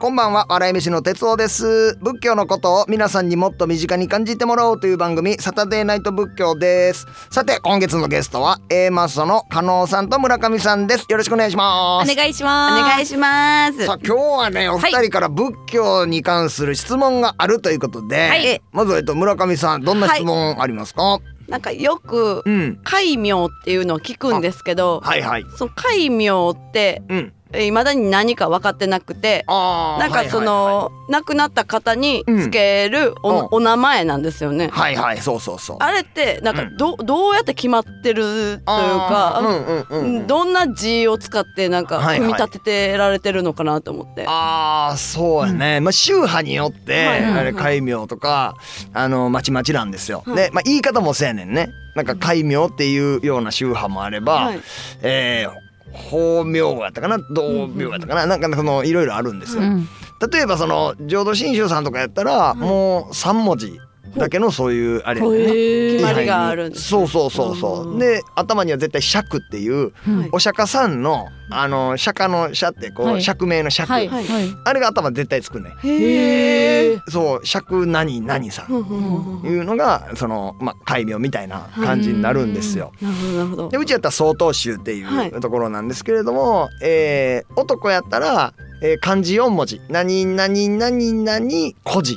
[0.00, 1.94] こんばんは笑い飯の哲夫です。
[1.96, 7.06] 仏教のことを皆さんにもっと身近に感じてもらおうという番組サタデーナイト仏教です。
[7.30, 11.04] さて今月のゲストは A マッソの加納さんと村上さんです。
[11.10, 12.10] よろしくお願いします。
[12.10, 12.82] お願いします。
[12.82, 13.84] お願いします。
[13.84, 18.62] さあ今日はねお二人から仏教に関する質問があるということで、はい。
[18.72, 25.44] まずはえっと村上さんどんな質問ありますか、なんかよくうん戒名っていうのを聞くんですけど、はいはい。
[25.58, 33.48] その戒名ってうんいまだに何か分かってなくて、なんかその、亡くなった方につけるお,、うん。
[33.52, 34.68] お名前なんですよね。
[34.72, 35.76] はいはいはいそうそうそう。
[35.80, 40.26] あれってなんかど,、どうやって決まってるというか、うんうんうんうん。
[40.26, 42.18] どんな字を使ってなんかはいはい。
[42.18, 44.24] 組み立ててられてるのかなと思って。
[44.28, 47.40] ああそうやね、まあ宗派によって、はいはいはい。
[47.40, 48.54] あれ戒名とか
[48.94, 50.36] あのまちまちなんですよ、はい。
[50.36, 51.70] で、まあ、言い方もそうやねんね。
[51.96, 54.60] なんか戒名っていうような宗派もあれば、はい。
[55.02, 57.18] えー法名やったかな？
[57.18, 59.88] 道名やったかな、なんかそのいろいろあるんですよ、うん。
[60.30, 63.78] 例えばその浄土真宗さんとかやったら、もう3文字
[64.16, 65.92] だけのそういうあれやね。
[65.92, 67.92] 決まりがあるんですそうそうそうそう。
[67.92, 67.98] うん。
[67.98, 70.28] で頭には絶対釈っていうはい。
[70.32, 73.22] お釈迦さんのあの釈迦の釈ってこう、はい。
[73.22, 73.90] 釈明の釈。
[73.92, 77.00] あれが頭絶対つくねへえ。
[77.08, 78.72] そう釈何何さん。
[78.72, 82.92] いうのがそのまあ戒名みたいな感じになるんですよ。
[83.00, 83.68] なるほどなるほど。
[83.68, 83.78] で。
[83.78, 85.30] うちやったら曹洞宗っていはい。
[85.30, 92.16] うところなんですけれども、えー男やったら、えー漢字4文字「何何何何古字。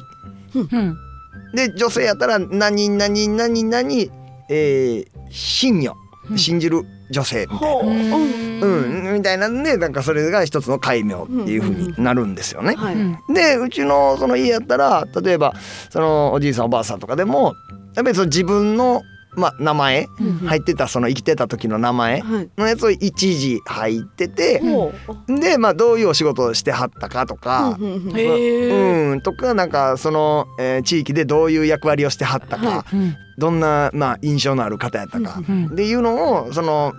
[0.56, 0.98] うん」
[1.54, 4.12] で女性やったら「何何何何、
[4.50, 5.94] えー、信女」
[6.30, 6.38] うん。
[6.38, 7.68] 信じる女性みたいな。
[7.68, 7.86] ほう。
[7.86, 8.54] うん。
[8.62, 12.76] うん、みたいなんでなんかそれが一つの戒名っていう風になるんですよね。
[13.34, 15.54] でうちのその家やったら例えば
[15.90, 17.56] そのおじいさんおばあさんとかでも
[17.96, 19.04] やっぱりその自分の、
[19.36, 22.50] まあ、名前うん入ってたその生きてた時の名前はい。
[22.58, 24.62] のやつを一時入ってて。
[25.28, 27.78] でまあどういうお仕事をしてはったかとか。
[27.80, 32.86] うんとかなんかその、えー地域でどういう役割をしてはったか、
[33.38, 36.94] どんな、まあ、印象のある方やったか、うんっていうのをその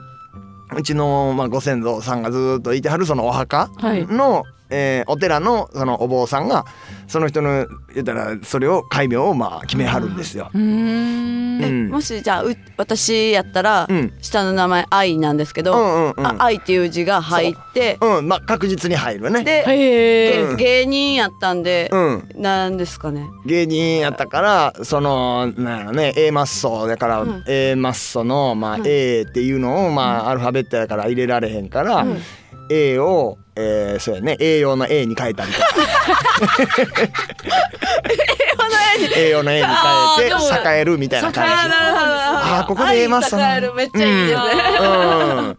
[0.76, 4.06] うちの、まあ、ご先祖さんがずっといてはるそのお墓はい。
[4.06, 4.42] の、
[4.74, 6.64] えーお寺のそのお坊さんが
[7.06, 10.50] その人の言ったらそれを戒名をまあ決めはるんですよ。
[10.52, 11.62] うーん。
[11.62, 11.90] えうん。
[11.90, 16.26] もしじゃあう私やったらうん下の名前愛なんですけうど、んうんうん。
[16.26, 19.44] あ愛っていう字が入ってうんまあ確実に入るね。
[19.44, 23.26] で、芸人やったんで、うん、なんですかね。
[23.46, 27.44] 芸人やったからそのなんやろね A マッソだから、うん。
[27.46, 28.82] A マッソの、まあうん。
[28.86, 32.18] A っていうのを、まあアルファベットやから入れられへんから、うん。
[32.70, 35.66] A を、えー、そうやね栄養の A に変えたりとか
[39.16, 39.74] 栄養の A に変
[40.26, 40.34] えて
[40.68, 41.50] 栄えるみたいな感じ。
[41.52, 44.48] ああーここで言えます愛栄えるめっちゃいいですね、
[44.80, 45.56] うん、な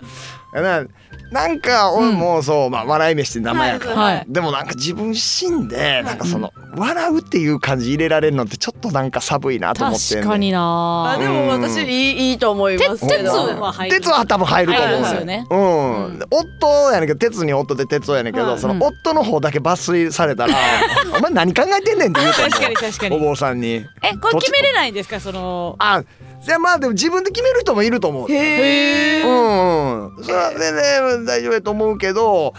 [0.62, 11.14] なんか俺もそう、まあ、笑い飯って名前やから、はいでもなんか自分死んでなんかその、笑うっていう感じ入れられるのってちょっとなんか寒いなと思ってんね確かにな。
[11.16, 11.90] あでも私うん。
[11.90, 13.98] いいいいと思いますけ鉄どは入る。
[13.98, 14.88] 鉄は多分入ると思う。
[14.88, 15.48] 入りますよね。
[15.50, 20.56] うん、うん夫やねんけど鉄に夫で鉄夫やねんけど、はいその夫の方だけ抜粋されたら
[21.18, 22.52] 「お前何考えてんねん」って言うと思う。
[22.52, 23.16] 確かに確かに。
[23.18, 23.74] お坊さんに。
[23.74, 23.84] え
[24.22, 25.76] これ決めれないんですかその？
[25.80, 26.04] あ
[26.42, 28.32] じゃあまあでも自分で決める人もいると思う。
[28.32, 32.54] へえうんうん、それは全然大丈夫やと思うけど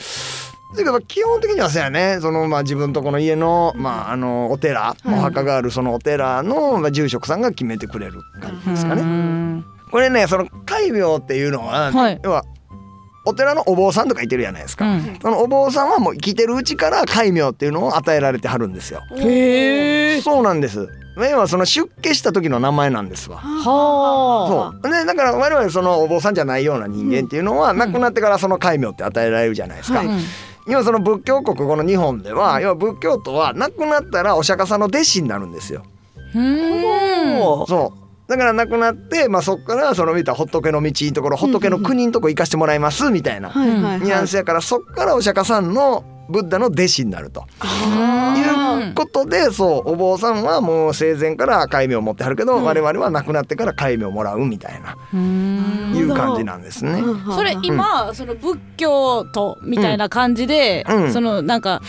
[0.72, 2.18] だけど基本的にはそうやね。
[2.20, 9.02] その、まあ、自分とこの家の,、まあ、あのお寺、うんお墓があるそのお寺の、まあ、住職さんが決めてくれる感じですかうね。
[9.02, 9.64] ん。
[9.90, 12.20] これねその戒名っていうのは、はい。
[12.22, 12.44] 要は
[13.26, 14.86] お寺のお坊さんとかいてるじゃないですか。
[14.86, 19.02] うんそのお坊さんはもう生きてるうちから戒名っていうのを与えられてはるんですよ。
[19.16, 20.20] へえ。
[20.22, 20.88] そうなんです。
[21.18, 23.38] 要はその出家した時の名前なんですわ。
[23.38, 29.98] はそうでだから我々そのお坊さんじゃないような人間っていうのは、亡くなってからその戒名って与えられるじゃないですか。
[29.98, 30.08] はい
[30.68, 35.84] 今その仏教国この日本では、要は仏教徒は亡くなったらお釈迦さんの弟子になるんですよ。
[36.34, 37.40] うーん。
[37.40, 47.46] おそうだから亡くなって、まあ、そこからその見た仏の道のところ仏の国のとこ行かしてもらいますみたいなニュアンスやからそこからお釈迦さんのブッダの弟子になると。
[47.60, 52.64] あいうことでそうお坊さんはもう生前から戒名を持ってはるけど、うん。
[52.64, 54.96] 我々は亡くなってから戒名をもらうみたいな
[55.94, 56.92] いう感じなんですね。
[56.92, 61.12] ーそれ今、その仏教徒みたいな感じで、うん。
[61.12, 61.80] そのなんか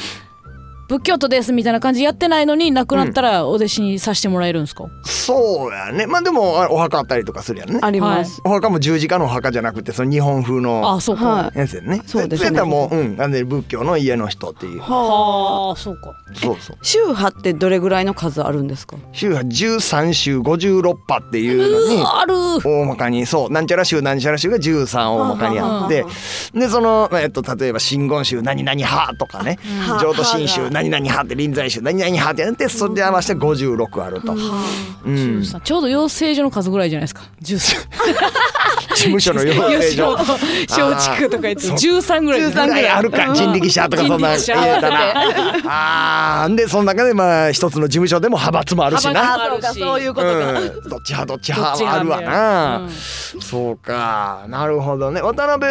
[0.87, 6.07] 仏教徒ですみたいな感じでやってないのに亡くなったらお弟子にさせてもらえるんですか、そうやね。
[6.07, 7.79] まあでもあお墓あったりとかするやんね。
[7.81, 8.41] あります。
[8.45, 12.49] お墓も十字架のお墓じゃなくてその日本風のあそうか、はやつやねそうですね。
[12.49, 14.79] それやったらもううんなんで仏教の家の人っていう。
[14.79, 15.75] はあ。
[15.77, 16.15] そうか。
[16.33, 16.77] そうそう。
[16.81, 18.97] 宗派ってどれぐらいの数あるんですか？
[19.11, 22.35] 宗派13宗56派っていうのにある。
[22.63, 26.05] 大まかにそうなんちゃら宗なんちゃら宗が13大まかにあって
[26.53, 29.59] でその、まあえっと、例えば真言宗何々派とかね。
[29.85, 34.39] は浄土真宗何々派って臨済宗何々派ってやってそれで合わせて56あると、うん、
[35.39, 37.23] 13ちょうど養成所の数ぐらいじゃないですか。
[37.41, 37.87] 13
[38.95, 42.41] 事務所の養成所松竹とか言ってそう13ぐらい。
[42.41, 43.33] 13ぐらいあるか。
[43.33, 45.13] 人力車とかそんな人力車入れたら
[45.65, 46.55] あー。
[46.55, 49.11] でその中でまあ一つの事務所でも派閥もあるしな。
[49.11, 50.33] 派閥あそうかそういうことか。
[50.33, 52.89] うん、どっち派どっち派はあるわな、うん
[53.41, 54.45] そうか。
[54.47, 55.21] なるほどね。
[55.21, 55.65] 渡辺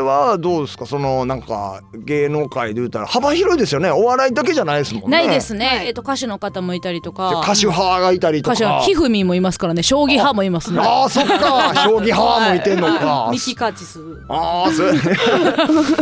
[0.00, 0.86] はどうですか？
[0.86, 3.06] そのなんか芸能界で言うたら。
[3.06, 3.90] 幅広いですよね。
[3.90, 5.18] お笑いだけじゃないですもんね。
[5.18, 5.86] ないですね、はい。
[5.86, 7.40] えっと歌手の方もいたりとでか。
[7.44, 8.54] 歌手派がいたりとか。
[8.54, 9.82] 歌手はひふみんもいますからね。
[9.82, 10.80] 将棋派もいますね。
[10.80, 11.72] ああそっか。
[11.84, 12.60] 将棋派もい。
[12.62, 14.00] てんのか、ミキカーチス。
[14.28, 14.92] ああそう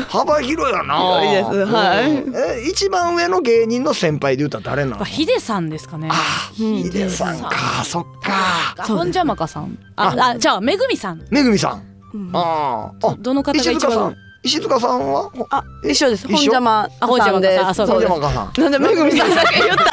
[0.08, 1.20] 幅広いよな。
[1.20, 1.72] 広いです。
[1.72, 2.10] はい。
[2.22, 2.34] うん。
[2.36, 6.08] え一番上の芸人の先輩で言うたら誰なのヒデさんですかね。
[6.10, 6.14] あ
[6.54, 7.50] ヒデさんか。
[7.84, 8.74] そっか。
[8.78, 9.78] あ本邪魔かさん。
[9.96, 11.22] ああじゃあめぐみさん。
[11.30, 11.82] めぐみさん。
[12.14, 12.30] うん。
[12.32, 14.16] あーあどの方が一番？
[14.42, 15.12] 石塚さん。
[15.12, 15.30] は？
[15.50, 16.26] あ一緒です。
[16.26, 16.88] 本邪魔。
[16.88, 18.10] さんあそう本です。
[18.10, 18.62] 山かさん。
[18.62, 19.89] なんでめぐみさんだけ言った。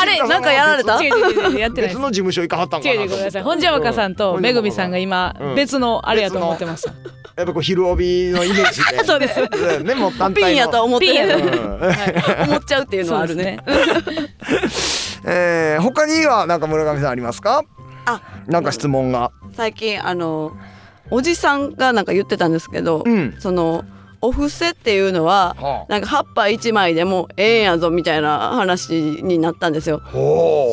[0.00, 1.02] あれなんかやられた？
[1.02, 1.96] 違う違う違う違うやってないです。
[1.96, 2.94] 別の事務所行かはったんかな？
[2.94, 3.42] 違う違うごめんなさい。
[3.42, 6.92] 本邪魔かさんとめぐみさんが今うん別のあれやと思ってました。
[7.36, 9.04] やっぱこう昼帯のイメージで。
[9.08, 9.40] そうです。
[9.40, 10.46] うんねもう単体の。
[10.48, 12.50] ピンやと思ってうん。
[12.50, 13.58] 思っちゃうっていうのはあるね。
[15.24, 17.62] えー他にはなんか村上さんありますか？
[18.06, 18.20] あ。
[18.46, 19.30] なんか質問が。
[19.56, 20.52] 最近あの
[21.10, 23.36] おじさんがなんか言ってたんですけど、うん。
[23.38, 23.84] その
[24.22, 30.00] お布施っていうのははなんか葉っぱ一枚でもええんやぞみたいな話になったんですよ。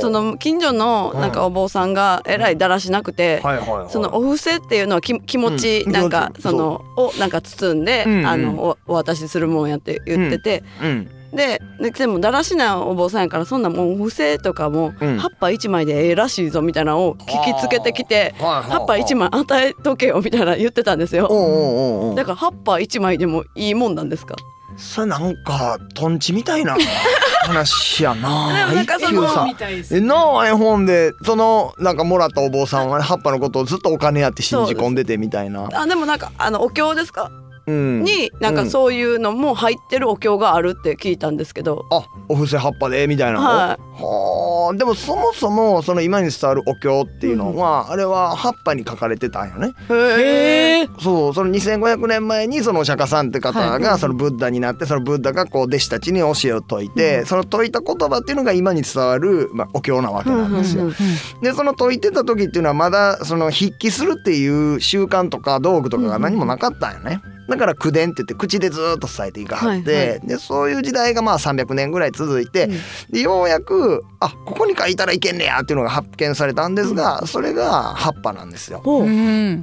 [0.01, 3.41] その近所のなんかお坊さんがえらいだらしなくて、
[3.89, 5.91] そのお布施っていうのはき気持ちうん。
[5.91, 8.25] なんかそのをなんか包んで、うんうん。
[8.27, 11.05] あのおお渡しするもんやって言ってて、うん。
[11.05, 11.61] でで
[11.93, 15.17] でもだらしなお坊さんやからそんなもうお布施とかもうん。
[15.19, 22.13] 葉っぱ一枚でええらしいぞみたいなのを聞きつけてきて、葉っぱ一枚与えとけよみたいな言ってたんですよ。
[22.15, 24.35] だから葉っぱ一枚でもいいもんなんですか？
[24.77, 26.77] それなんかトンチみたいな
[27.45, 28.73] 話やな。
[28.73, 29.47] なんかその一休さん。
[29.47, 35.67] みたいですえなあ絵本でそのなんかもらったお坊さんはね葉っぱのことをずっとお金やって信じ込んでてみたいな。
[35.73, 43.45] あでもなんかあのお経ですか、うんになんかそういうのも入ってるお経があるって聞いたんですけど、あお布施葉っぱでみたいなの？
[43.45, 44.77] ははあ。
[44.77, 49.73] でもそもそもその今に伝わるお経っていうのは、あれは葉っぱに書かれてたんよね。
[49.89, 49.93] い。
[49.93, 50.87] へえ。
[50.99, 60.83] そうその2500年前にそのお釈迦さんって方はがそのブッダになってそのブッダがこう弟子たちに教えを説いて、その説いた言葉っていうのが今に伝わる、まあ、お経なわけなんですよ。
[60.83, 60.95] うんうん。
[61.41, 67.21] でその説いてた時っていうのはまだその筆記するっていう習慣とか道具とかが何もなかったんよね。
[67.49, 72.71] だから口伝って言って口でずーっと伝えていかはって、はいはでそういう時代がまあ300年ぐらい続いて、うん。
[73.11, 78.81] でようやくあここに書いたらいけんねやっていうのが発見されたんですが、それが葉っぱなんですよ。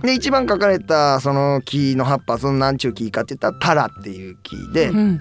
[0.02, 5.20] で一番書かれたその木の葉っぱその何ちゅう木かって言ったらタラっていう木で、うん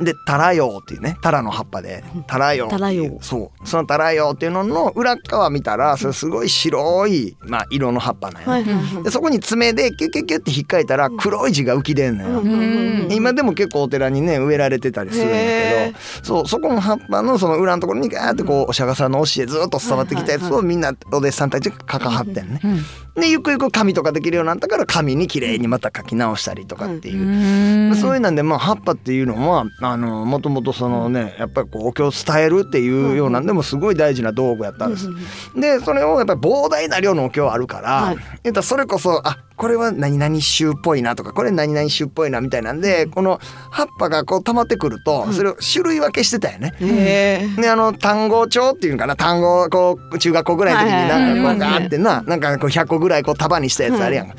[0.00, 3.68] でタラヨウっていうねタラの葉っぱでタラヨウそう。
[3.68, 9.02] そのタラヨウっていうのの裏側見たらそれすごい白い、まあ、色の葉っぱなんや、ね。
[9.02, 22.60] でそこに爪でキュッキュッキュッって引っかいたら黒い字が浮き出んのよ、うん今でも結構お寺にね植えられてたりするんやへけどそうそこの葉っぱのその裏のところにガーってこうお釈迦さんの教えずっと伝わってきたやつをみんなお弟子さんたちが書かはってんね。
[22.64, 22.80] うん
[23.14, 27.90] でゆくゆく紙とかできるようになったから紙に綺麗にまた書き直したりとかっていう。
[27.90, 27.96] うん。
[27.96, 35.08] そういうなんでまあ葉っぱっていうのはあのもともとそのねやっぱりこうお経を伝えるっていうようなんでもすごい大事な道具やったんです。
[35.54, 38.16] でそれをやっぱり膨大な量のお経あるから、はい。
[38.44, 43.38] 言ったらそれこそあこれは何々宗っぽいなとかこれ何々宗っぽいなみたいなんでこの
[43.70, 46.72] 葉っぱがこう溜まってくるとそれを種類分けしてたよね。
[46.80, 47.60] へえ。
[47.62, 51.08] であの単語帳っていうんかな単語こう中学校ぐらいの時にはい。
[51.08, 54.28] なんかこうガーってななんかこう100個ぐらいこう束にしたやつあるやん。
[54.28, 54.34] か。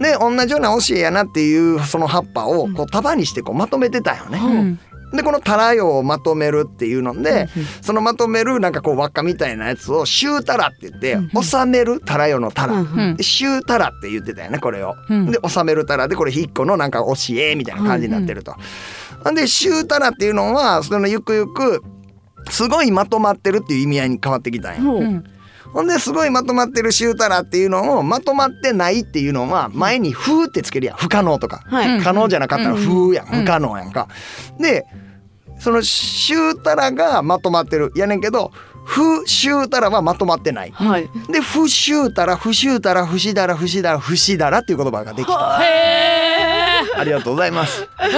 [0.00, 4.38] で同じような教えやなっていうその葉っぱをこう束にしてこうまとめてたよね。
[4.38, 4.80] うん
[5.12, 7.48] でこのタラヨをまとめるっていうので
[7.80, 12.74] そのまとめるなんかこう輪っかみたいなやつを「シタラ」って言って収めるタラヨのタラ。
[12.80, 14.94] うんでシュータラって言ってたよねこれを。
[15.08, 18.54] うんで収めるタラでこれ一個のなんか教えみたいな感じになってると。
[19.24, 21.82] なんでシュータラっていうのはそのゆくゆく
[22.50, 25.22] すごいまとまってるっていう意味合いに変わってきたんや。
[25.72, 25.82] ほう。
[25.82, 30.96] うんですごいまとまってるシュータラっていうのをまとまってないっていうのは前に「風」ってつけるやん。
[30.96, 31.62] 不可能とか。
[31.66, 32.00] はい。
[32.02, 32.86] 可能じゃなかったらうん。
[32.86, 33.26] 風やん。
[33.26, 34.08] うん不可能やんか。
[34.58, 34.86] で
[35.58, 37.92] そのシュータラがまとまってる。
[37.96, 38.52] やねんけど
[38.84, 40.70] 不シュータラはまとまってない。
[40.70, 41.10] はい。
[41.30, 45.60] で不シュータラ不シュータラ不シダラ不シダラ不シダラっていう言葉ができた。
[45.62, 47.86] へありがとうございます。
[48.00, 48.08] え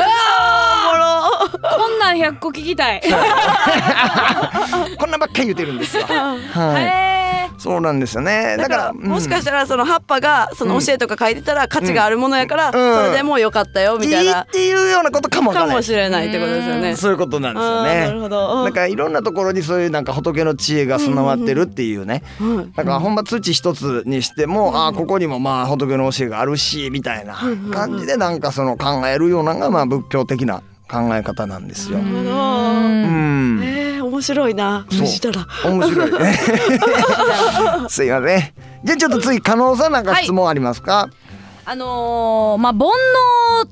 [1.62, 3.02] こんなん100個聞きたい。
[4.98, 6.04] こんなばっかり言ってるんですよ。
[6.06, 6.84] はい。
[6.84, 7.09] へ
[7.60, 8.56] そうなんですよね。
[8.58, 12.72] だからもしかししたらその葉っぱがその教えとか書いてたら価値があるものやからうん。
[12.72, 14.30] それでもうよかったよみたいな。
[14.30, 16.96] いいっていうようなことかもわかもしれないってことですよね。
[16.96, 18.64] そういうことなんですよあーなるねほど。
[18.64, 22.22] だからいろんなところにそういうなんか仏の知恵が備わってるっていうね。
[22.40, 22.72] うん。
[22.72, 27.36] だからほんま土一つにしても、ああここにもまあ仏の教えがあるしみたいな
[27.72, 31.98] 感じでなんかその考えるようなのがまあ仏教的な考え方なんですよ。
[31.98, 34.86] うん、えー、面白いな。
[34.90, 35.46] そう無視したら。
[35.64, 36.38] 面白いね。
[37.88, 38.52] すいません。
[38.82, 41.08] じゃあちょっと次加納さんなんか質問ありますか？
[41.64, 42.88] あのー、まあ煩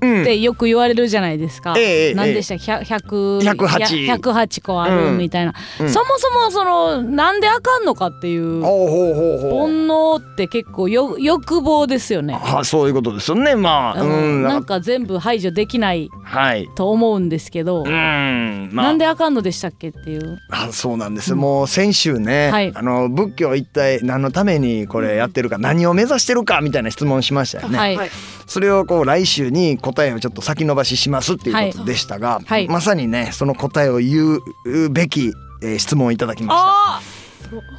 [0.02, 1.75] 悩ってよく言われるじゃないですか。
[1.76, 8.62] ええええ何でしたっけ？100 108 108個あるみたいな、うんそもそもそのなんであかんのかっていう。
[8.62, 12.38] 煩悩って結構よ欲望ですよね。
[12.42, 13.54] あそういうことですよね。
[13.54, 16.68] まあ、うん、ななんんかか全部排除できないはい。
[16.76, 20.38] と思うんですけど、うん、まあ、なんであかんのでしたっけっていう。
[20.50, 27.77] あそうなんです、もう先週ね、はいあの仏教一体何のためにこれやってるか、何を目指してるかみたいな質問しましたよね。
[27.78, 28.11] はい、はい。
[28.47, 35.32] それをこう来週に答えをちょっと先延ばししますっていうことでしたが、はいまさにねその答えを言うべき、
[35.62, 37.00] えー質問をいただきま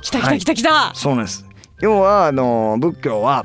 [0.02, 0.20] した。
[0.20, 1.46] 来た来た来た来た、そうなんです。
[1.82, 3.44] 要はあの仏教は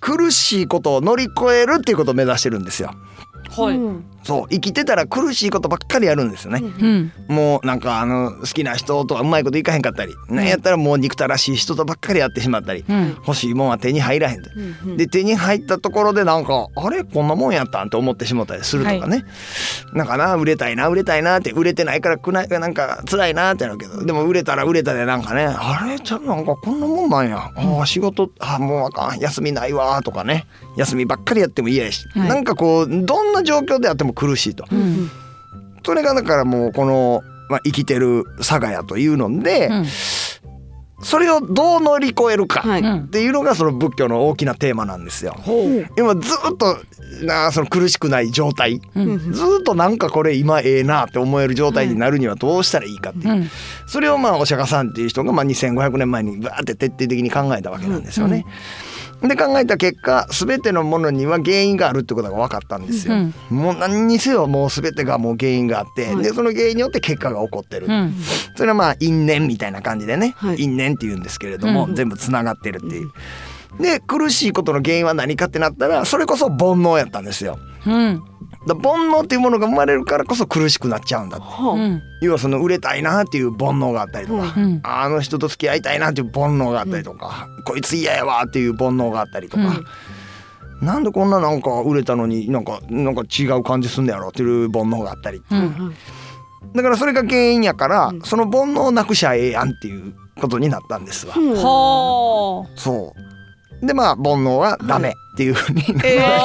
[0.00, 2.90] 苦しいことを乗り越えるっていうことを目指してるんですよ。
[3.50, 6.60] はい、うんそう生きてたら苦しいことばっかりやるんですよね。
[6.62, 7.12] うん。
[7.28, 10.46] もうなんかあの好きな人とはうまいこといかへんかったり、なん。
[10.46, 13.08] やったらもう憎たらしい人とばっかりやってしまったり、うん。
[13.26, 14.50] 欲しいもんは手に入らへんと。
[14.84, 17.04] うんで手に入ったところでなんかあれ？
[17.04, 19.24] こんなもんやったんって思ってしまったりするとかね、
[19.94, 24.04] なんかな売れたいな売れたいなって売れてないからくないなんか辛いなってなるけど。
[24.04, 25.98] でも売れたら売れたでなんかねあれ？
[25.98, 27.50] ちゃんなんかこんなもんなんや。
[27.56, 29.18] あ仕事あもうあかん。
[29.18, 30.46] 休みないわとかね
[30.80, 32.28] 休みばっかりやっても嫌やし、はい。
[32.28, 35.10] なんかこうどんな状況であっても苦しいと、うん。
[35.84, 39.86] それがだからもうこの、まあ、生きてる佐賀やというので、うん。
[41.02, 42.80] それをどう乗り越えるかはい。
[42.80, 42.98] うん。
[43.04, 45.36] っていうのがその仏教の大きなテーマなんですよ。
[45.98, 46.78] 今ずっと
[47.26, 48.80] なその苦しくない状態。
[48.94, 49.32] うん。
[49.32, 53.50] ずっとなんかこれ今ええなって思える状態になるにはどうしたらいいかっていう、うん。
[53.86, 58.46] それをまあお釈迦さんっていう人がまあ2500年前にバーって徹底的に考えたわけなんですよね。
[59.22, 63.14] で考えた結果全てのものには原因があるってことが分かったんですよ。
[63.14, 67.86] うんもう何にせよもう全てがもう原因があって、はいでその原因によって結果が起こってる。
[67.86, 68.14] うん
[68.56, 73.10] それはまあ因縁みたいな感じでね、はい因縁って言うんですけれども、うん全部つながってるっていう。
[73.80, 77.58] で苦しいことの原因は何かってなったらそれこそ煩悩やったんですよ。
[77.86, 78.22] うん。
[78.66, 81.46] だから煩悩っていうものが生まれるからこそ苦しくなっちゃうんだって。
[81.46, 81.72] はあ。
[81.72, 82.02] うん。
[82.20, 84.80] 要はその売れたいなっていう煩悩があったりとか、うん。
[84.82, 89.80] あの人と付き合いたいなっていう煩悩があったりとか、こいつ嫌やわっていう煩悩があったりとか、
[90.82, 95.44] なんでこんななんか売れたのになんかなんか違う感じすんだやろっていう煩悩があったりう。
[95.50, 95.60] うん。
[95.62, 95.94] ん
[96.74, 98.22] だからそれが原因やから、うん。
[98.22, 101.34] その煩悩をなくしゃええやんっていうことになったんですわ。
[101.36, 101.50] うん。
[101.52, 103.29] はそう
[103.82, 106.42] でまあ煩悩はダメっていうふうになっちゃうんえーや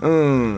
[0.00, 0.10] けど、う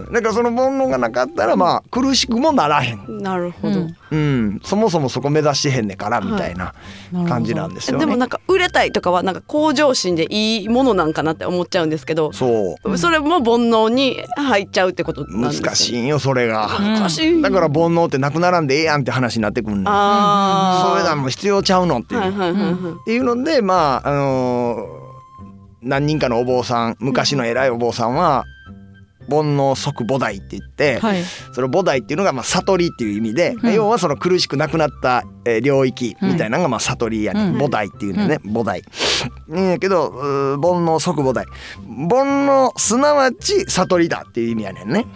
[0.05, 3.81] んだからその煩悩がなかったらまあ苦しくもならへん、なるほど。
[3.81, 6.75] うんうん、そもそもそこ目指してへんねんからみたいな
[7.29, 8.05] 感じなんですよね。
[8.05, 16.69] でもなんか売れたいとかはなんか向上心でいいものなんかなって思っちゃうんですけど、そうそれも煩悩に入っちゃうってことなんですよ難しいんよそれが。
[16.69, 17.41] 難しい。
[17.41, 19.89] だから煩悩ってなくならんでええやんって話になってくんねん。
[19.89, 20.91] ああ。
[20.95, 22.21] それだもう必要ちゃうのっていう。
[22.21, 22.73] はいはいはいはい。
[22.73, 25.08] っていうのでまああのー
[25.83, 28.45] 何人かのお坊さん昔の偉いお坊さんは
[29.29, 31.23] 煩悩即菩提って言って、はい。
[31.53, 33.75] その菩提っていうのがまあ悟りっていう意味で、うん。
[33.75, 37.57] 要はその苦しくなくなったえー領域みたいなのがまあ悟りやね、うん。
[37.57, 38.83] 菩提っていうのね、菩提。
[39.49, 41.47] ねやけど煩悩即菩提。
[41.87, 45.07] 煩悩すなわち悟りだっていう意味やねんね。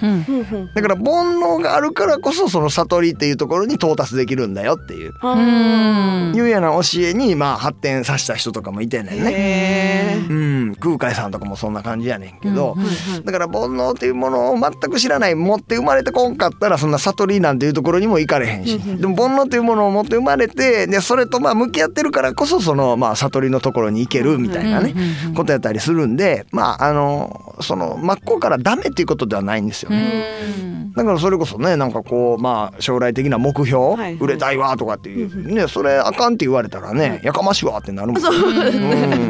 [0.74, 5.12] だから煩悩があるからこそその悟りっていうところに到達できるんだよっていう。
[5.20, 6.36] あうん。
[6.36, 9.32] いうような教えにまあ発展させた人とかもいてんねんーね。
[9.32, 10.30] へー。
[10.30, 12.76] うん、空海さんとかもそんな感じやねんけど、
[13.24, 24.94] だから煩悩っていうものを全く知らない持って生まれてこんかったらそんな悟りなんていうところにも行かれへんし、でも煩悩っていうものを持って生まれてでそれとまあ向き合ってるからこそそのまあ悟りのところに行けるみたいなね、
[25.34, 30.24] ことやったりするんでまああのその真っ向からダメっていうことではないんですようね。
[30.68, 30.92] ん。
[30.92, 34.14] だからそれこそねなんかこうまあ将来的な目標、はいはい。
[34.14, 38.28] 売れたいわとかっていうねそれあかんって言われたらねやかましいわってなるもんね。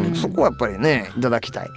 [0.09, 0.11] う。
[0.11, 1.71] ん、そこはやっぱりねいただだきたい。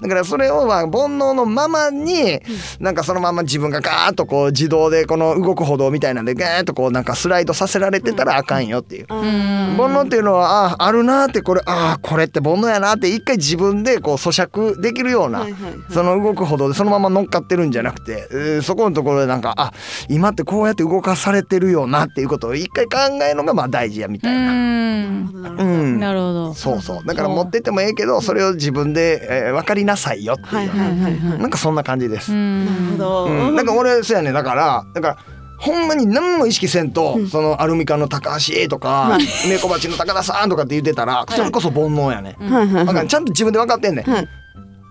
[0.00, 2.40] だからそれをまあ煩悩のままに
[2.80, 9.06] なんかそのまま自分がガーッとこう自動でこの動く歩道みたいなんでガーッとこうなんかスライドさせられてたらあかんよっていう。
[9.08, 9.76] うん。
[9.76, 15.46] 煩悩っていうのはああるなーってこれああこれって煩悩やなって一回自分でこう咀嚼できるような、
[15.90, 19.72] その動く歩道でそのまま乗っかってるんじゃなくて、えーそこのところでなんかあ
[20.08, 24.52] 今ってこうやって動かされてるよなっていうことを一回考えるのがまあ大事やみうたいな。
[24.52, 25.42] ん。
[25.42, 26.00] なるほどうん。
[26.00, 26.54] なるほど。
[26.54, 27.06] そうそう。
[27.06, 32.32] だから持ってってもええけどそれを自分で、えー分かりなさいよっていう、なんかそんな感じです。
[32.32, 32.64] うん。
[32.64, 35.16] なるほど、うん、なんか俺そうやねだからだから
[35.58, 39.16] ほんまに何も意識せんと、そのアルミカンの高橋 A とか
[39.48, 43.08] 猫鉢の高田さんとかって言ってたら、それこそ煩悩やね、はい。
[43.08, 44.28] ちゃんと自分で分かってんねん、はい。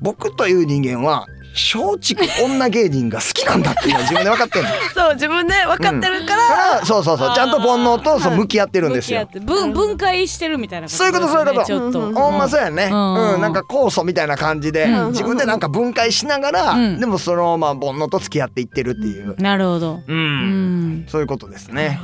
[0.02, 9.28] 僕という人間は松竹女芸人が好きなんだっていうのは自分で分かってんねん そう自分で分かってるか、かららそうそうそうちゃんと煩悩とそう向き合ってるんですよ。
[9.42, 11.66] 分分解してるみたいなそういうことそういうこと。
[11.66, 12.00] ちょっと。
[12.08, 12.14] うん。
[12.14, 13.34] ほんまそうやね、うん。
[13.34, 13.42] うん。
[13.42, 15.08] なんか酵素みたいな感じで、ん。
[15.10, 17.00] 自分でなんか分解しながら、うん。
[17.00, 20.00] でもそのまあ煩悩と付き合っていってるっていう、なるほど。
[20.08, 20.18] うん。
[20.18, 21.06] うん。
[21.10, 22.00] そういうことですね。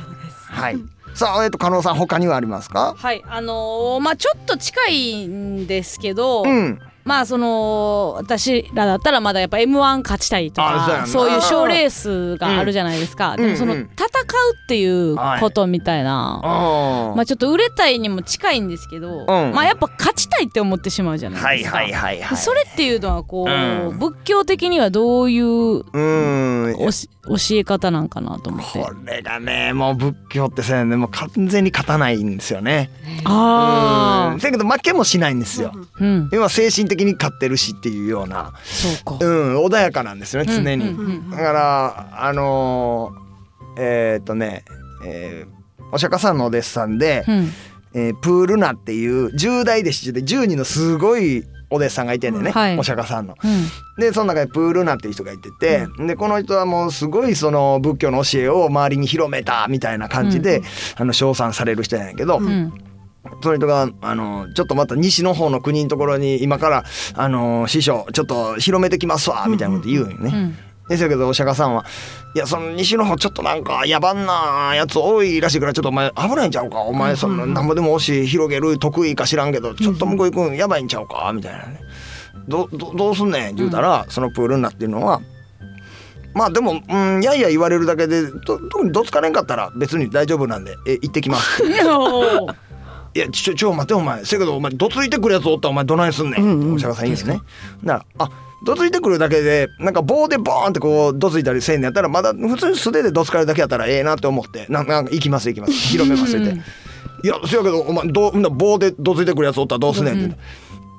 [0.50, 0.78] はい。
[1.14, 2.94] さあ、えっと、加納さん、他にはありますか？
[2.96, 3.24] はい。
[3.28, 6.78] あのーまあちょっと近いんですけど、うん。
[7.08, 21.76] まあその私らだったらまだやっぱ M1 勝ちたいとかあそういう賞レースがあるじゃないですか、んでもそのうん戦うっていうことみたいな、あまあちょっと売れたいにも近いんですけど、まあやっぱ勝ちたいって思ってしまうじゃないはいですか。
[21.78, 22.36] はいはいはい。
[22.36, 26.76] それっていうのはこう、うん仏教的にはどういううん。
[27.28, 28.90] 教え方なんかなと思ってこ。
[29.04, 32.90] れがね、もう仏教ってさ、ね、もう完全に勝たないんですよね。
[33.24, 34.38] あうん。
[34.38, 35.72] だけど、負けもしないんですよ。
[35.74, 38.52] あ、うん、今精神的に勝ってるしっていうような。
[38.64, 39.24] そうか。
[39.24, 40.88] うん、穏やかなんですよね、常に。
[40.88, 44.64] うんうんうんだから、あのー、えーっとね。
[45.04, 45.58] えー
[45.90, 47.50] お釈迦さんのお弟子さんで、うん
[47.94, 53.34] えープールナっていう10代弟子で10人のすごいお弟子さんがいてんねんね、はいお釈迦さんの。
[53.42, 53.50] うん
[53.98, 60.62] でその中でプールナっていう人がいてて、でこの人はもうすごいその仏教の教えを周りに広めたみたいな感じで、
[60.96, 62.72] あの称賛される人なんやけど、うん
[63.42, 70.30] その人があのちょっとまた西の方の国のところに今からあの師匠ちょっと広めてきますわみたいなこと言うんよね。
[70.32, 70.56] うん
[70.88, 71.84] ですけどお釈迦さんは
[72.34, 81.80] いやその西の方ちょっとなんか野蛮なやつ多いらしいからちょっとお前危ないんちゃうかお前そのなんぼでも教え広げる得意か知らんけどちょっと向こう行くんやばいんちゃうかみたいなね。
[82.48, 85.20] どどどうすんねん言うたら、そのプールになっていうのは
[86.34, 91.62] まあでも、うん、やいや言われるだけでと特にどつかれんかったら別に大丈夫なんでえ行ってきます
[93.14, 94.24] いやちょちょ待てお前。
[94.24, 97.40] せやけどお前どついてくるやつおったらお前どないすんねん、うんうんお釈迦さん言うんですね
[97.84, 98.30] だからあ
[98.64, 104.66] どついてくるだけでなんか棒でボーンってこうどついたりせんのやったらまだ普通に素手でどつかれるだけやったらええなって思って。
[104.68, 105.72] なんなんか行きます行きます。
[105.92, 106.44] 広めますって。
[106.44, 106.62] 言って
[107.24, 110.38] 「いやせやけどお前どう棒でどついてくるやつおったらどうすんねん」って言って。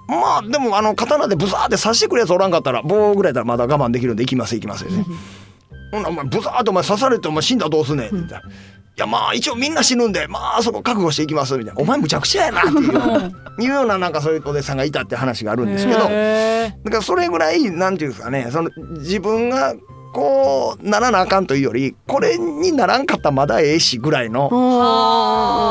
[0.07, 5.05] まあでもあの刀でブザーって刺してくるやつおらんかったら棒ぐらいだったらまだ我慢できるんで行きます行きますよね。
[5.91, 8.41] ほんならお前ブザーってお前刺されてお前死んだらどうすんねんって言ったら。
[8.41, 8.43] い
[8.99, 11.81] やまあ一応みんな死ぬんでまあそこ覚悟していきますみたいな。
[11.81, 19.75] お前むちゃくちゃやなっていうようないうようななんかそういうお弟子さんがいたって話があるんですけどだへからそれぐらいなんていうんですかねその自分が
[20.11, 24.49] こうならなあかんというよりこれにならんかったらまだええしぐらいの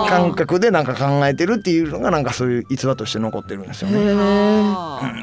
[0.09, 4.15] 感覚でなんか考えてるっていうのがなんかそういう逸話として残ってるんですよね。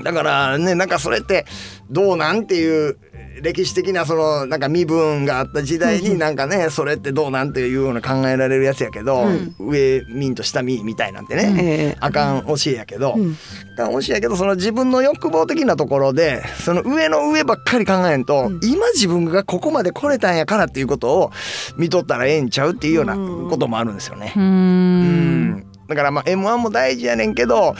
[0.03, 1.45] だからねなんかそれって
[1.89, 2.97] どうなんていう
[3.41, 9.25] 歴史的なそのなんか身分があった時代になんかねそれってどうなんていうような考えられるやつやけど、
[9.59, 11.97] 上民と下民みたいなんてね、ええ。
[11.99, 13.37] あかん教えやけど、うん。
[13.77, 21.31] あかん教えやけどその自分の欲望的なところでその上の上ばっかり考えんと、今自分がここまで来れたんやからっていうことを
[21.77, 23.15] 見とったらええんちゃうっていうような
[23.49, 24.33] こともあるんですよね。
[24.35, 25.51] うん。
[25.57, 25.65] ん。
[25.87, 27.75] だからまあ m 1も大事やねんけど、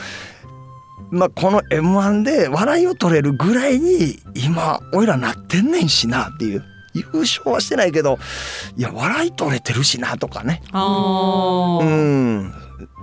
[1.10, 6.64] まあ、この m 1で笑いを取れるぐらいに今おいらなってんねんしなっていう。
[6.96, 8.18] 優勝はしてないけど
[8.76, 10.62] いや笑い取れてるしなとかね。
[10.72, 12.50] うん。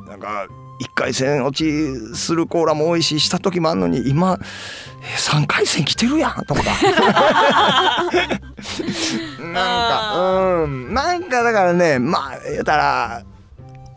[0.08, 0.48] なんか
[0.82, 4.40] 1回戦落ちするコーラも多いしした時もあんのに今
[5.02, 6.62] え3回戦来てるやんとか。
[9.40, 10.16] なんか
[10.64, 10.94] うん。
[10.94, 13.24] なんかだからねまあ言うたら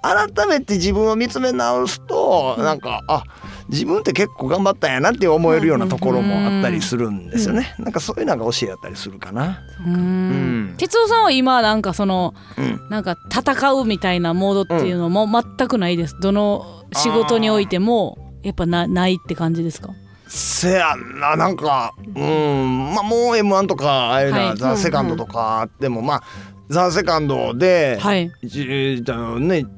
[0.02, 3.24] 改めて自分を見つめ直すとなんかあ
[3.68, 7.74] 自分って結構頑張ったんやなって思えるようなところもあったりするんですよね。
[7.78, 9.60] なんかそういうのが教えやったりするかな。
[9.84, 10.72] うん。
[10.72, 10.74] ん。
[10.76, 12.88] 哲夫さんは今なんかそのうん。
[12.90, 16.16] なんか戦うみたいなモードっていうのも全くないです。
[16.20, 19.90] どの仕事においてもやっぱなないって感じですか？
[20.28, 22.94] せやんななんかうん。
[22.94, 24.56] まあもう m 1とかああいうのははい。
[24.56, 26.22] ザ・セカンドとかでもまあ
[26.68, 28.32] ザ・セカンドで、はい。
[28.42, 28.74] じね、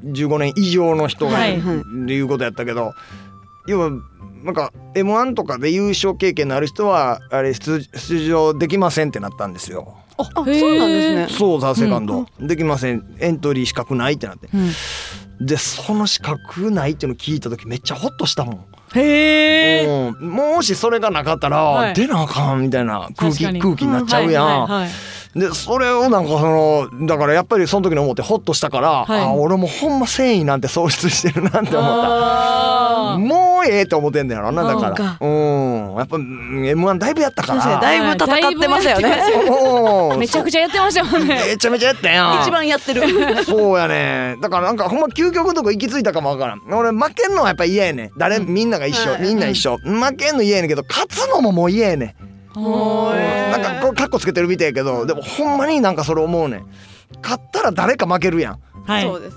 [0.06, 1.58] 15年以上の人がはい。
[1.58, 2.94] っていうことやったけど、
[3.68, 3.90] 要は
[4.42, 9.96] なんか m 1とかで優勝経験のある人はあれ出出場できませんってなったんですよ。
[10.16, 11.26] あそうなんですね。
[11.30, 13.16] そうザ・セカンド、できません。
[13.20, 14.48] エントリー資格ないってなって。
[14.52, 14.70] うん。
[15.46, 21.94] でその資格ないっていうの聞いた時めっちゃホッとしたもん、へえうん、もしそれがなかったら、はい。
[21.94, 25.38] 出なあかんみたいな空気空気になっちゃうやん、はいはいはい。
[25.38, 29.20] でそれをなんかそのだからやっぱりその時に思ってホッとしたから、はい。
[29.20, 32.77] あ俺もほんま繊維なんて喪失してるなって思った。
[33.16, 35.16] もうええと思ってんだよなだから。
[35.20, 35.94] うん。
[35.96, 39.16] やっぱうん m 1だいぶやったか確かにだらいぶ戦ってましたよね。
[40.18, 41.42] めちゃくちゃやってましたもんね。
[41.46, 42.42] めちゃめちゃやったやん。
[42.42, 43.02] 一番やってる。
[43.44, 44.36] そうやね。
[44.42, 46.60] だからなんかほんま究極のとこ行き着いたかもわからん。
[46.70, 48.10] 俺負けんのはやっぱ嫌やねん。
[48.18, 49.22] 誰みんなが一緒、はい。
[49.22, 49.78] みんな一緒。
[49.78, 52.16] 負けんの嫌やねんけど勝つのももう嫌やね
[52.54, 56.66] なんかこうカッコつけてるみたいやけどでもほんまになんかそれ思うねん。
[57.22, 58.58] 勝ったら誰か負けるやん。
[58.86, 59.02] はい。
[59.02, 59.36] そうです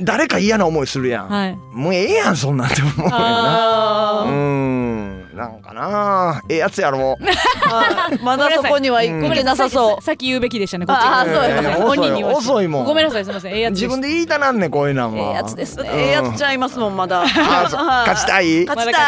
[0.00, 1.56] 誰か嫌な思いするやん、はい。
[1.72, 5.36] もうええやんそんなんって思うねんなうん。
[5.36, 6.40] なんかな。
[6.48, 7.16] ええやつやろ。
[7.20, 8.22] はい。
[8.22, 10.02] まだそこには行けなさそう。
[10.02, 11.00] さっき言うべきでしたねこっち。
[11.00, 12.84] があーそう本人に遅いもん。
[12.86, 13.52] ごめんなさいすみません。
[13.52, 15.90] ええやつ自分で言いたなんねんこういうのはええやつですね。
[15.90, 17.22] うんええやつちゃいますもんまだ。
[17.22, 18.64] 勝ちたい？
[18.64, 19.04] 勝ちたい。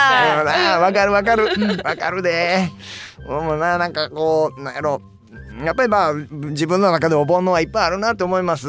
[0.67, 1.49] あわかるわかる。
[1.57, 1.71] うん。
[1.81, 2.69] わかるで。
[3.29, 5.01] 俺もななんかこうなんやろ
[5.65, 8.69] やっぱりまあ自分の中でも煩悩はいっぱいあるなって思います。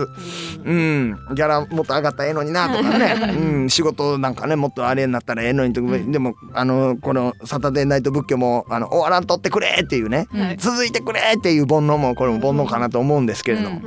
[0.66, 1.18] うん。
[1.36, 13.82] ギャラもっと上がったらええのになとかね、 うん、仕事なんかねもっとあれになったらええのにとか、でもあのこの「サタデーナイト仏教」もあの終わらんとってくれっていうね、はい続いてくれっていう煩悩もこれも煩悩かなと思うんですけれども、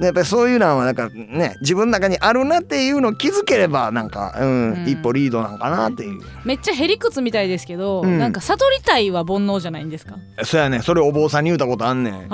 [0.00, 4.72] やっぱりそういうのはなんかね自分の中にあるなっていうのを気づければなんか、うん。
[4.72, 4.88] うん。
[4.88, 6.20] 一歩リードなんかなっていう。
[6.44, 8.18] めっちゃへりくつみたいですけど、うん。
[8.18, 10.16] なんか悟りたいは煩悩じゃないんですか？
[10.42, 12.26] そうやねそれお坊さんに言うたことあんね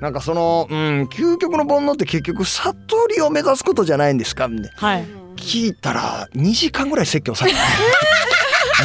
[0.00, 4.88] なんかその、うん、究極の煩悩って結局悟りを目指すことじゃないんですかみたいな。
[4.88, 5.06] はい。
[5.36, 7.64] 聞いたら2時間ぐらい説教されたね。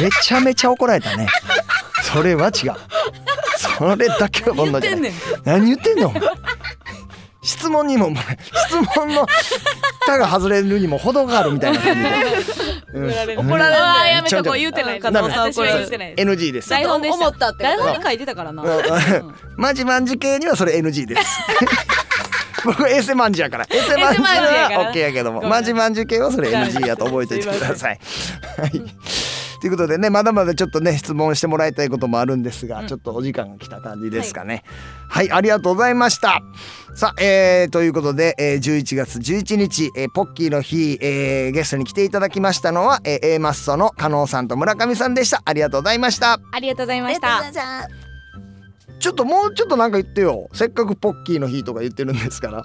[0.02, 1.26] めちゃめちゃ怒られたね。
[2.02, 2.72] それは違う。
[3.56, 5.12] それだけは煩悩じゃない。
[5.44, 6.12] 何言ってんの？
[7.42, 8.10] 質問にも
[8.68, 9.26] 質問の
[10.02, 12.08] 蓋が外れるにも程があるみたいな感じで、
[12.66, 13.40] うん怒られる。
[13.40, 16.70] うん怒られるやめとこう言うてない加藤さん私は言ってないです NG です。
[16.70, 18.62] 台本で思ったって台本に書いてたからな、
[19.56, 21.22] マジマンジ系にはそれ NG です。
[22.64, 23.66] 僕エセマンジやから。
[23.68, 27.98] エセマンジは OK やけども、マジマンジ系はそれ NG やと覚えておいてください。
[28.58, 28.82] はい。
[29.62, 32.88] ということでねまだまだちょっとね質問してもらいたいこともあるんですが、うん。
[32.88, 34.64] ちょっとお時間が来た感じですかね。
[35.08, 36.42] はい、ありがとうございました。
[36.96, 45.42] さあ、えー、ということで、えー、11月11日、えー、ポッキーの日、えー、ゲストに来ていただきましたのは、えー、A マッソの加納さんと村上さんでした。
[45.44, 46.40] ありがとうございました。
[46.52, 47.88] ありがとうございました。
[48.98, 50.48] ちょっともうちょっとなんか言ってよ。
[50.54, 52.64] せっかくポッキーの日とか言ってるんですから。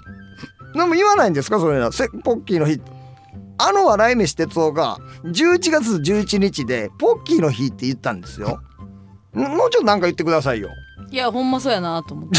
[0.74, 1.60] 何も言わないんですか？
[1.60, 2.80] それなせポッキーの日
[3.58, 8.60] あの笑い飯哲夫が11月11日でポッキーの日って言ったんですよ。
[9.34, 10.70] ん もうちょっとなんか言ってくださいよ。
[11.10, 12.38] いやほんまそうやなと思って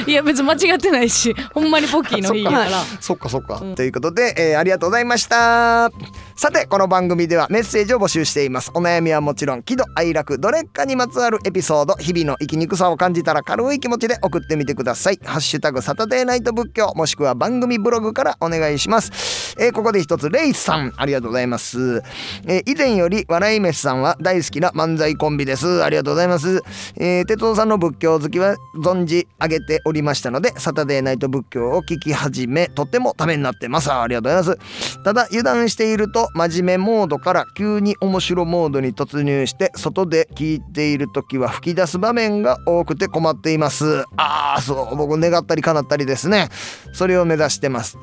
[0.06, 2.70] いや別に間違ってないしほんまにポッキーの日やから。
[3.00, 3.28] そっか。
[3.28, 3.74] そっか、うん。
[3.74, 5.90] ということで、えーありがとうございました。
[6.36, 8.70] さてこの番組ではメッセージを募集しています。
[8.74, 15.18] お悩みはもちろん喜怒哀楽どれかにまつわるエピソード日々の生きにくさを感じたら軽い気持ちで送ってみてください。
[15.24, 22.02] ハッシュタグサタデーナイト仏教もしくは番組ブログからお願いします、えーここで一つレイさんありがとうございます、
[22.46, 25.82] えー以前より笑い飯さんは大好きな漫才コンビです。
[25.84, 26.62] ありがとうございます。
[26.96, 33.92] えー、哲夫さんの仏教好きは存じ上げておりましたのでサタデーナイト仏教を聞き始めとってもためになってます。
[33.92, 35.02] ありがとうございます。
[35.02, 44.04] ただ油断していると真面目モードから急に面白モードに突入して外で聞いている時は吹き出す場面が多くて困っています。
[44.16, 46.48] ああそう僕願ったり叶ったりですね。
[46.92, 47.98] それを目指してます。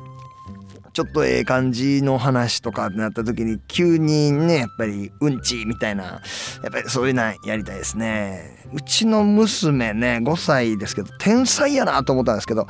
[0.92, 6.20] ちょっとええ感じの話とかってなった時に急にねやっぱりうんちみたいなや
[6.68, 8.66] っぱりそういうのやりたいですね。
[8.74, 12.66] うちの娘ね5歳ですけど天才やなと思ったんですけど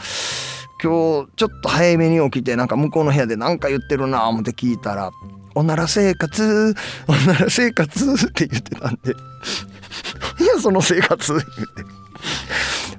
[0.82, 5.10] 今日ちょっと早めに起きてなんか向こうの部屋で何か言ってるな思って聞いたら
[5.54, 6.74] 「おなら生活
[7.06, 9.12] おなら生活」って言ってたんで
[10.42, 11.64] 「いやその生活」言ってや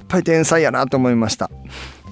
[0.02, 1.50] っぱり天才やなと思いました。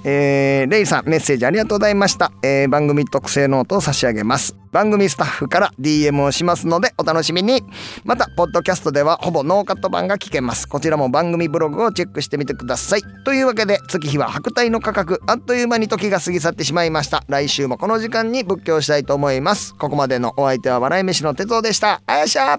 [0.04, 4.56] えーレイさんメッセージありがとうございました、えー番組特製ノートを差し上げます。
[4.72, 7.62] 番組スタッフから DM をしますのでお楽しみに。
[8.04, 10.66] またポッドキャストではほぼノーカット版が聞けます。
[10.66, 13.02] こちらも番組ブログをチェックしてみてください。
[13.24, 15.20] というわけで月日は百代の過客。
[15.26, 17.22] あっという間に時が過ぎ去ってしまいました。
[17.28, 19.74] 来週もこの時間に仏教したいと思います。
[19.74, 22.00] ここまでのお相手は笑い飯の哲夫でした。
[22.06, 22.58] あやしゃ。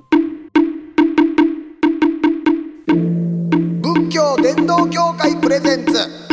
[3.81, 6.32] 仏教伝道協会プレゼンツ。